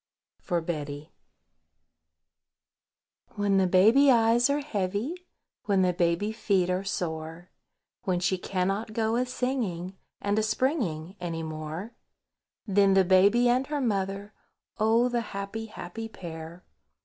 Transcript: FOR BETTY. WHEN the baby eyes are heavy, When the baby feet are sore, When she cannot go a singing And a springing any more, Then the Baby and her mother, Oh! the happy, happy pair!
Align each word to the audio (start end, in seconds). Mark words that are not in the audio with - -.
FOR 0.39 0.61
BETTY. 0.61 1.13
WHEN 3.35 3.57
the 3.57 3.67
baby 3.67 4.09
eyes 4.09 4.49
are 4.49 4.61
heavy, 4.61 5.13
When 5.65 5.83
the 5.83 5.93
baby 5.93 6.31
feet 6.31 6.71
are 6.71 6.83
sore, 6.83 7.51
When 8.01 8.19
she 8.19 8.39
cannot 8.39 8.93
go 8.93 9.15
a 9.15 9.27
singing 9.27 9.95
And 10.19 10.39
a 10.39 10.41
springing 10.41 11.15
any 11.19 11.43
more, 11.43 11.93
Then 12.65 12.95
the 12.95 13.05
Baby 13.05 13.47
and 13.47 13.67
her 13.67 13.79
mother, 13.79 14.33
Oh! 14.79 15.07
the 15.07 15.21
happy, 15.21 15.67
happy 15.67 16.09
pair! 16.09 16.65